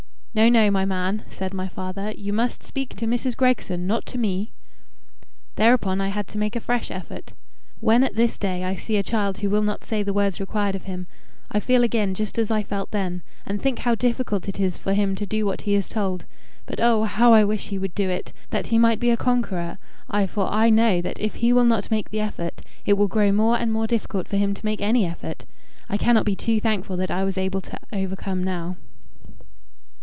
"No 0.33 0.47
no, 0.47 0.71
my 0.71 0.85
man," 0.85 1.25
said 1.27 1.53
my 1.53 1.67
father; 1.67 2.13
"you 2.15 2.31
must 2.31 2.63
speak 2.63 2.95
to 2.95 3.05
Mrs. 3.05 3.35
Gregson, 3.35 3.85
not 3.85 4.05
to 4.05 4.17
me." 4.17 4.53
Thereupon 5.57 5.99
I 5.99 6.07
had 6.07 6.25
to 6.27 6.37
make 6.37 6.55
a 6.55 6.61
fresh 6.61 6.89
effort. 6.89 7.33
When 7.81 8.01
at 8.01 8.15
this 8.15 8.37
day 8.37 8.63
I 8.63 8.75
see 8.75 8.95
a 8.95 9.03
child 9.03 9.39
who 9.39 9.49
will 9.49 9.61
not 9.61 9.83
say 9.83 10.03
the 10.03 10.13
words 10.13 10.39
required 10.39 10.73
of 10.73 10.83
him, 10.83 11.05
I 11.51 11.59
feel 11.59 11.83
again 11.83 12.13
just 12.13 12.39
as 12.39 12.49
I 12.49 12.63
felt 12.63 12.91
then, 12.91 13.23
and 13.45 13.61
think 13.61 13.79
how 13.79 13.93
difficult 13.93 14.47
it 14.47 14.57
is 14.57 14.77
for 14.77 14.93
him 14.93 15.15
to 15.15 15.25
do 15.25 15.45
what 15.45 15.63
he 15.63 15.75
is 15.75 15.89
told; 15.89 16.23
but 16.65 16.79
oh, 16.79 17.03
how 17.03 17.33
I 17.33 17.43
wish 17.43 17.67
he 17.67 17.77
would 17.77 17.93
do 17.93 18.09
it, 18.09 18.31
that 18.51 18.67
he 18.67 18.77
might 18.77 19.01
be 19.01 19.09
a 19.09 19.17
conqueror 19.17 19.77
I 20.09 20.27
for 20.27 20.47
I 20.49 20.69
know 20.69 21.01
that 21.01 21.19
if 21.19 21.35
he 21.35 21.51
will 21.51 21.65
not 21.65 21.91
make 21.91 22.09
the 22.09 22.21
effort, 22.21 22.61
it 22.85 22.93
will 22.93 23.09
grow 23.09 23.33
more 23.33 23.59
and 23.59 23.73
more 23.73 23.85
difficult 23.85 24.29
for 24.29 24.37
him 24.37 24.53
to 24.53 24.65
make 24.65 24.79
any 24.79 25.05
effort. 25.05 25.45
I 25.89 25.97
cannot 25.97 26.23
be 26.25 26.37
too 26.37 26.61
thankful 26.61 26.95
that 26.95 27.11
I 27.11 27.25
was 27.25 27.37
able 27.37 27.59
to 27.59 27.77
overcome 27.91 28.41
now. 28.41 28.77